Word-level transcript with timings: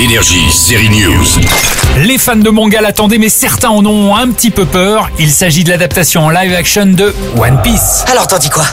Énergie, 0.00 0.50
série 0.50 0.88
News. 0.88 1.26
Les 1.98 2.16
fans 2.16 2.34
de 2.34 2.48
manga 2.48 2.80
l'attendaient, 2.80 3.18
mais 3.18 3.28
certains 3.28 3.68
en 3.68 3.84
ont 3.84 4.16
un 4.16 4.30
petit 4.30 4.50
peu 4.50 4.64
peur. 4.64 5.10
Il 5.18 5.30
s'agit 5.30 5.62
de 5.62 5.68
l'adaptation 5.68 6.24
en 6.24 6.30
live 6.30 6.54
action 6.54 6.86
de 6.86 7.14
One 7.36 7.60
Piece. 7.60 8.06
Alors 8.10 8.26
t'en 8.26 8.38
dis 8.38 8.48
quoi? 8.48 8.64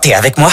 T'es 0.00 0.12
avec 0.12 0.38
moi? 0.38 0.50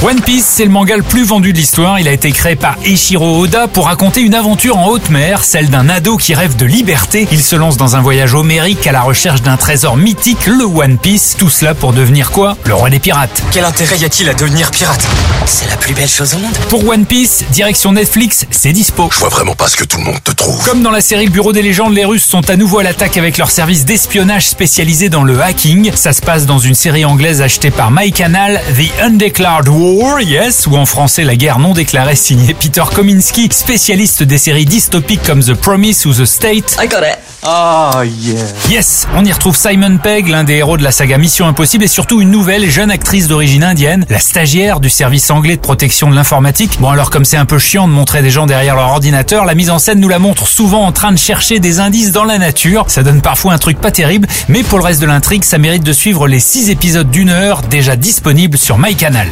One 0.00 0.20
Piece, 0.20 0.46
c'est 0.46 0.64
le 0.64 0.70
manga 0.70 0.96
le 0.96 1.02
plus 1.02 1.24
vendu 1.24 1.52
de 1.52 1.58
l'histoire. 1.58 1.98
Il 1.98 2.06
a 2.06 2.12
été 2.12 2.30
créé 2.30 2.54
par 2.54 2.76
Eiichiro 2.84 3.40
Oda 3.42 3.66
pour 3.66 3.86
raconter 3.86 4.20
une 4.20 4.34
aventure 4.34 4.76
en 4.76 4.86
haute 4.86 5.10
mer, 5.10 5.42
celle 5.42 5.70
d'un 5.70 5.88
ado 5.88 6.16
qui 6.16 6.34
rêve 6.34 6.54
de 6.54 6.66
liberté. 6.66 7.26
Il 7.32 7.42
se 7.42 7.56
lance 7.56 7.76
dans 7.76 7.96
un 7.96 8.00
voyage 8.00 8.32
homérique 8.32 8.86
à 8.86 8.92
la 8.92 9.00
recherche 9.00 9.42
d'un 9.42 9.56
trésor 9.56 9.96
mythique, 9.96 10.46
le 10.46 10.64
One 10.64 10.98
Piece. 10.98 11.34
Tout 11.36 11.50
cela 11.50 11.74
pour 11.74 11.92
devenir 11.92 12.30
quoi? 12.30 12.56
Le 12.64 12.74
roi 12.74 12.90
des 12.90 13.00
pirates. 13.00 13.42
Quel 13.50 13.64
intérêt 13.64 13.98
y 13.98 14.04
a-t-il 14.04 14.28
à 14.28 14.34
devenir 14.34 14.70
pirate? 14.70 15.04
C'est 15.46 15.68
la 15.68 15.76
plus 15.76 15.94
belle 15.94 16.08
chose 16.08 16.32
au 16.34 16.38
monde. 16.38 16.56
Pour 16.68 16.86
One 16.88 17.04
Piece, 17.04 17.44
direction 17.50 17.90
Netflix, 17.90 18.46
c'est 18.52 18.72
dispo. 18.72 19.08
Je 19.12 19.18
vois 19.18 19.30
vraiment 19.30 19.56
pas 19.56 19.66
ce 19.66 19.76
que 19.76 19.84
tout 19.84 19.98
le 19.98 20.04
monde 20.04 20.22
te 20.22 20.30
trouve. 20.30 20.64
Comme 20.64 20.82
dans 20.82 20.92
la 20.92 21.00
série 21.00 21.28
Bureau 21.28 21.52
des 21.52 21.62
légendes, 21.62 21.94
les 21.94 22.04
Russes 22.04 22.24
sont 22.24 22.48
à 22.48 22.54
nouveau 22.56 22.78
à 22.78 22.84
l'attaque 22.84 23.16
avec 23.16 23.36
leur 23.36 23.50
service 23.50 23.84
d'espionnage 23.84 24.46
spécialisé 24.46 25.08
dans 25.08 25.24
le 25.24 25.42
hacking. 25.42 25.90
Ça 25.96 26.12
se 26.12 26.20
passe 26.20 26.46
dans 26.46 26.60
une 26.60 26.76
série 26.76 27.04
anglaise 27.04 27.42
achetée 27.42 27.72
par 27.72 27.90
MyCanal, 27.90 28.62
The 28.76 29.02
Undeclared 29.02 29.68
War, 29.68 29.87
yes, 30.20 30.66
ou 30.66 30.76
en 30.76 30.86
français 30.86 31.24
La 31.24 31.36
guerre 31.36 31.58
non 31.58 31.72
déclarée 31.72 32.16
signée 32.16 32.54
Peter 32.54 32.82
Kominsky, 32.94 33.48
spécialiste 33.50 34.22
des 34.22 34.38
séries 34.38 34.64
dystopiques 34.64 35.22
comme 35.22 35.42
The 35.42 35.54
Promise 35.54 36.06
ou 36.06 36.12
The 36.12 36.24
State. 36.24 36.76
I 36.82 36.88
got 36.88 36.98
it. 36.98 37.18
Oh 37.44 38.02
yeah. 38.02 38.44
Yes, 38.68 39.06
on 39.14 39.24
y 39.24 39.32
retrouve 39.32 39.56
Simon 39.56 39.98
Pegg, 39.98 40.26
l'un 40.26 40.42
des 40.42 40.54
héros 40.54 40.76
de 40.76 40.82
la 40.82 40.90
saga 40.90 41.18
Mission 41.18 41.46
Impossible 41.46 41.84
et 41.84 41.88
surtout 41.88 42.20
une 42.20 42.30
nouvelle 42.30 42.64
et 42.64 42.70
jeune 42.70 42.90
actrice 42.90 43.28
d'origine 43.28 43.62
indienne, 43.62 44.04
la 44.10 44.18
stagiaire 44.18 44.80
du 44.80 44.90
service 44.90 45.30
anglais 45.30 45.54
de 45.54 45.60
protection 45.60 46.10
de 46.10 46.16
l'informatique. 46.16 46.78
Bon 46.80 46.90
alors 46.90 47.10
comme 47.10 47.24
c'est 47.24 47.36
un 47.36 47.46
peu 47.46 47.58
chiant 47.58 47.86
de 47.86 47.92
montrer 47.92 48.22
des 48.22 48.30
gens 48.30 48.46
derrière 48.46 48.74
leur 48.74 48.88
ordinateur, 48.88 49.44
la 49.44 49.54
mise 49.54 49.70
en 49.70 49.78
scène 49.78 50.00
nous 50.00 50.08
la 50.08 50.18
montre 50.18 50.48
souvent 50.48 50.84
en 50.84 50.92
train 50.92 51.12
de 51.12 51.18
chercher 51.18 51.60
des 51.60 51.78
indices 51.78 52.10
dans 52.10 52.24
la 52.24 52.38
nature. 52.38 52.84
Ça 52.88 53.04
donne 53.04 53.22
parfois 53.22 53.52
un 53.52 53.58
truc 53.58 53.80
pas 53.80 53.92
terrible, 53.92 54.26
mais 54.48 54.64
pour 54.64 54.78
le 54.78 54.84
reste 54.84 55.00
de 55.00 55.06
l'intrigue, 55.06 55.44
ça 55.44 55.58
mérite 55.58 55.84
de 55.84 55.92
suivre 55.92 56.26
les 56.26 56.40
6 56.40 56.70
épisodes 56.70 57.10
d'une 57.10 57.30
heure 57.30 57.62
déjà 57.62 57.94
disponibles 57.94 58.58
sur 58.58 58.78
MyCanal. 58.78 59.28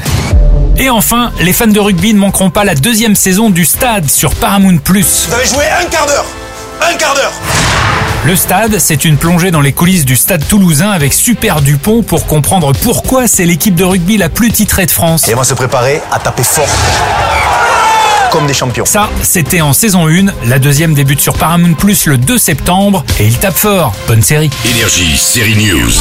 Et 0.79 0.91
enfin, 0.91 1.33
les 1.41 1.55
fans 1.55 1.67
de 1.67 1.81
rugby 1.81 2.13
ne 2.13 2.19
manqueront 2.19 2.51
pas 2.51 2.65
la 2.65 2.75
deuxième 2.75 3.17
saison 3.17 3.49
du 3.49 3.65
Stade 3.65 4.11
sur 4.11 4.35
Paramount+. 4.35 4.79
Vous 4.85 5.35
avez 5.35 5.47
joué 5.47 5.65
un 5.81 5.87
quart 5.87 6.07
d'heure 6.07 6.27
Un 6.83 6.95
quart 6.97 7.15
d'heure 7.15 7.33
Le 8.27 8.37
Stade, 8.37 8.79
c'est 8.79 9.07
une 9.07 9.17
plongée 9.17 9.51
dans 9.51 9.63
les 9.63 9.73
coulisses 9.73 10.05
du 10.05 10.17
Stade 10.17 10.47
toulousain 10.47 10.91
avec 10.91 11.15
Super 11.15 11.63
Dupont 11.63 12.03
pour 12.03 12.27
comprendre 12.27 12.73
pourquoi 12.83 13.27
c'est 13.27 13.47
l'équipe 13.47 13.75
de 13.75 13.85
rugby 13.85 14.19
la 14.19 14.29
plus 14.29 14.51
titrée 14.51 14.85
de 14.85 14.91
France. 14.91 15.27
Et 15.29 15.35
on 15.35 15.39
va 15.39 15.45
se 15.45 15.55
préparer 15.55 16.03
à 16.13 16.19
taper 16.19 16.45
fort. 16.45 16.69
Comme 18.31 18.47
des 18.47 18.55
champions. 18.55 18.85
Ça, 18.85 19.09
c'était 19.23 19.63
en 19.63 19.73
saison 19.73 20.09
1. 20.09 20.27
La 20.47 20.59
deuxième 20.59 20.93
débute 20.93 21.21
sur 21.21 21.39
Paramount 21.39 21.73
Plus 21.73 22.05
le 22.05 22.19
2 22.19 22.37
septembre 22.37 23.03
et 23.19 23.27
il 23.27 23.39
tape 23.39 23.57
fort. 23.57 23.95
Bonne 24.09 24.23
série. 24.23 24.51
Énergie, 24.67 25.17
série 25.17 25.57
News. 25.57 25.93